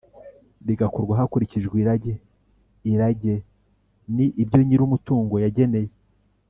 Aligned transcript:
rigakorwa 0.67 1.13
hakurikijwe 1.19 1.75
irage. 1.83 2.13
irage 2.91 3.33
ni 4.15 4.25
ibyo 4.43 4.59
nyiri 4.65 4.83
umutungo 4.85 5.35
yageneye 5.45 5.91